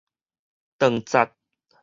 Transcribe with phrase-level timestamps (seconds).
[0.79, 1.37] 斷節